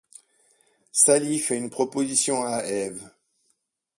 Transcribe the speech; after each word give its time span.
Sally 0.91 1.37
fait 1.37 1.59
une 1.59 1.69
proposition 1.69 2.43
à 2.43 2.63
Eve. 2.65 3.07